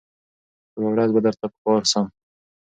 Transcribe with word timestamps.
خو 0.71 0.77
یوه 0.81 0.89
ورځ 0.93 1.09
به 1.15 1.19
درته 1.25 1.45
په 1.51 1.57
کار 1.63 1.83
سم 1.91 2.05